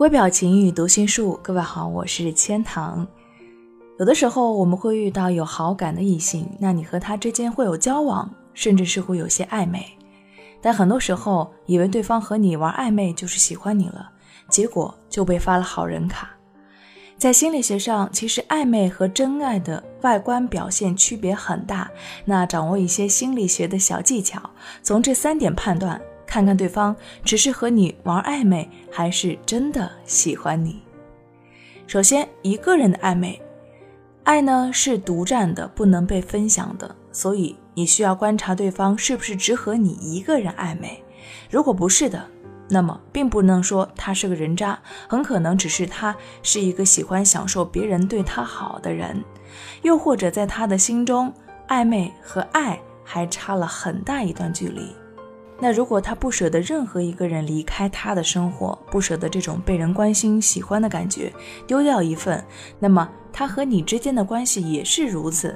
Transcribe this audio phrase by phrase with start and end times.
[0.00, 3.06] 微表情与读心术，各位好，我是千堂。
[3.98, 9.86] 有的时候我们会遇到有好感的异性，那你和他之间会有交往，甚至是会有些暧昧。
[10.62, 14.10] 但很多时候，以为对方和你玩暧昧就是喜欢你了，
[14.48, 16.30] 结果就被发了好人卡。
[17.18, 21.90] 在心理学上，其实暧昧和真爱的外观表现区别很大。
[22.24, 24.40] 那掌握一些心理学的小技巧，
[24.82, 26.00] 从这三点判断。
[26.30, 30.80] 看看对方只是和你玩暧昧，还是真的喜欢你。
[31.88, 33.42] 首先，一个人的暧昧，
[34.22, 41.02] 爱呢是独占的，不能被分享的，所以你需要观察对方是不是只和你一个人暧昧。
[41.50, 42.24] 如果不是的，
[42.68, 46.14] 那么并不能说他是个人渣，很可能只是他
[46.44, 49.20] 是一个喜欢享受别人对他好的人，
[49.82, 51.34] 又或者在他的心中，
[51.66, 54.94] 暧昧和爱还差了很大一段距离。
[55.62, 61.30] 那如果他不舍得任何一个人离开他的生活，不舍得这种被人关心、喜欢的感觉
[61.66, 62.42] 丢掉一份，
[62.78, 65.54] 那么他和你之间的关系也是如此。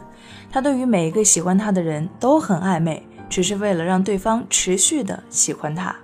[0.50, 5.96] 他对于每一个喜欢他的人都很暧昧，只是为了让对方持续的喜欢他。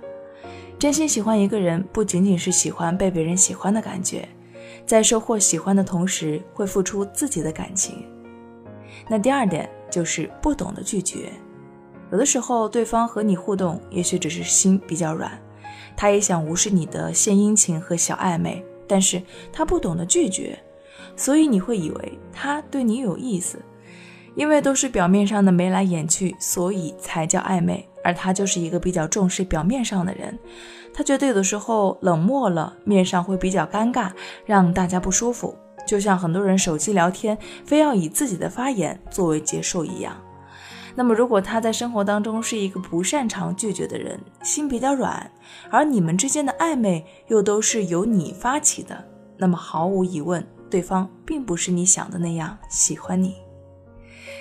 [0.79, 4.27] 真心喜欢一个人，不仅仅是喜欢被别人喜欢的感觉，
[4.83, 8.03] 在收获喜欢的同时，会付出自己的感情。
[9.07, 11.31] 那第二点就是不懂得拒绝。
[12.11, 15.31] 有的时候，对方和你互动，也许只是心比较软，
[15.95, 20.59] 他也想无视你的献殷勤和小暧昧，但是他不懂得拒绝，
[21.15, 23.59] 所以你会以为他对你有意思，
[24.35, 27.87] 因为都是表面上的眉来眼去，所以才叫暧昧。
[28.03, 30.35] 而他就是一个比较重视表面上的人，
[30.91, 34.09] 他觉得有的时候冷漠了，面上会比较尴尬，
[34.43, 35.55] 让大家不舒服，
[35.87, 40.19] 就像很多人手机聊天，非要以自己的发言作为结束一样。
[40.95, 45.31] 那么，如果他在生活当中是一个不擅长拒绝的人，心比较软，
[45.69, 49.03] 而你们之间的暧昧又都是由你发起的，
[49.37, 53.35] 那么毫无疑问，对方并不是你想的那样喜欢你。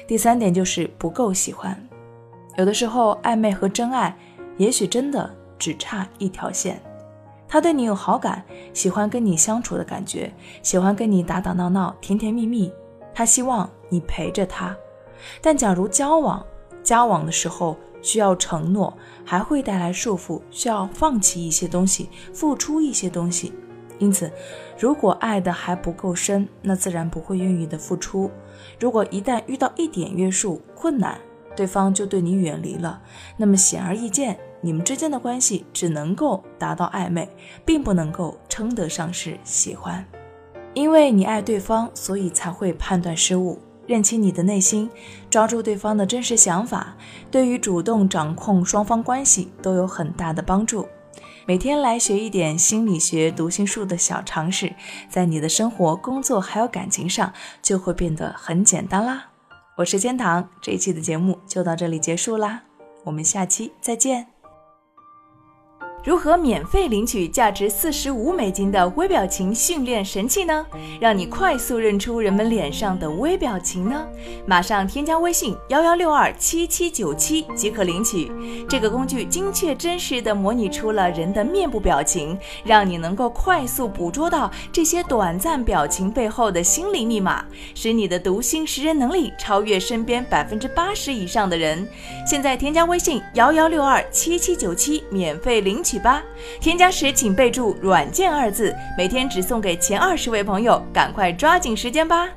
[0.09, 1.81] 第三点就是不够喜欢，
[2.57, 4.17] 有的时候暧昧和真爱，
[4.57, 6.83] 也许真的只差一条线。
[7.47, 10.33] 他对你有好感，喜欢跟你相处的感觉，
[10.63, 12.73] 喜欢跟你打打闹闹、甜甜蜜蜜，
[13.15, 14.77] 他希望你陪着他。
[15.41, 16.45] 但假如交往，
[16.83, 23.53] 交往的时候需要承诺，还会带来束缚，需要放弃一些东西，付出一些东西。
[23.99, 24.33] 因此，
[24.79, 28.31] 如果爱的还不够深，那自然不会愿意的付出。
[28.79, 31.21] 如果一旦遇到一点约束困难，
[31.55, 33.03] 对方就对你远离了，
[33.37, 37.29] 那么显而易见，你们之间的关系只能够达到暧昧，
[37.67, 40.03] 并不能够称得上是喜欢。
[40.73, 43.59] 因为你爱对方，所以才会判断失误。
[43.91, 44.89] 认清你的内心，
[45.29, 46.95] 抓住对方的真实想法，
[47.29, 50.87] 对于主动掌控双方关系都有很大的帮助。
[51.45, 54.73] 每天来学一点心理学、读心术的小常识，
[55.09, 59.31] 在你的生活、工作还有感情上就会变得很简单啦。
[59.77, 62.63] 我是天堂，这一期的节目就到这里结束啦，
[63.03, 64.40] 我们下期再见。
[66.03, 70.65] 如何免费领取价值四十五美金的微表情训练神器呢？
[70.99, 74.07] 让你快速认出人们脸上的微表情呢？
[74.47, 78.33] 马上添加微信幺幺六二七七九七即可领取。
[78.67, 87.45] 这个工具精确真实的模拟出了人的面部表情，让你能够快速捕捉到这些短暂表情背后的心理密码，
[87.75, 91.87] 使你的读心识人能力超越身边百分之八十以上的人。
[92.27, 95.90] 现在添加微信幺幺六二七七九七免费领取。
[95.91, 96.23] 起吧，
[96.61, 102.29] 添加时请备注“软件”二字，每天只送给前二十位朋友，赶快抓紧时间吧。